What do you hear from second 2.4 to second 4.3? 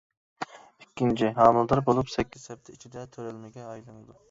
ھەپتە ئىچىدە تۆرەلمىگە ئايلىنىدۇ.